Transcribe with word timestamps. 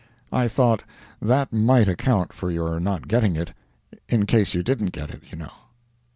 I 0.33 0.47
thought 0.47 0.81
that 1.21 1.53
might 1.53 1.87
account 1.87 2.33
for 2.33 2.49
your 2.49 2.79
not 2.79 3.07
getting 3.07 3.35
it, 3.35 3.53
in 4.09 4.25
case 4.25 4.55
you 4.55 4.63
didn't 4.63 4.93
get 4.93 5.11
it, 5.11 5.31
you 5.31 5.37
know. 5.37 5.53